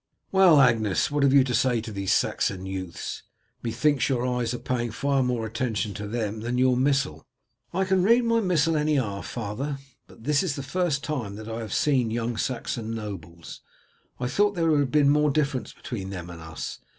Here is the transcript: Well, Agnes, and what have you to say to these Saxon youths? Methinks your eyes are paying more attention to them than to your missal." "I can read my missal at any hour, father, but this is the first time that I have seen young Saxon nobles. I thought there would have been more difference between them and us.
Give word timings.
Well, 0.31 0.59
Agnes, 0.59 1.05
and 1.09 1.13
what 1.13 1.21
have 1.23 1.31
you 1.31 1.43
to 1.43 1.53
say 1.53 1.79
to 1.79 1.91
these 1.91 2.11
Saxon 2.11 2.65
youths? 2.65 3.21
Methinks 3.61 4.09
your 4.09 4.25
eyes 4.25 4.51
are 4.51 4.57
paying 4.57 4.91
more 5.03 5.45
attention 5.45 5.93
to 5.93 6.07
them 6.07 6.39
than 6.39 6.55
to 6.55 6.59
your 6.59 6.75
missal." 6.75 7.27
"I 7.71 7.83
can 7.85 8.01
read 8.01 8.23
my 8.23 8.39
missal 8.39 8.75
at 8.77 8.81
any 8.81 8.97
hour, 8.99 9.21
father, 9.21 9.77
but 10.07 10.23
this 10.23 10.41
is 10.41 10.55
the 10.55 10.63
first 10.63 11.03
time 11.03 11.35
that 11.35 11.47
I 11.47 11.59
have 11.59 11.71
seen 11.71 12.09
young 12.09 12.35
Saxon 12.35 12.89
nobles. 12.95 13.61
I 14.19 14.27
thought 14.27 14.55
there 14.55 14.71
would 14.71 14.79
have 14.79 14.91
been 14.91 15.11
more 15.11 15.29
difference 15.29 15.71
between 15.71 16.09
them 16.09 16.31
and 16.31 16.41
us. 16.41 16.79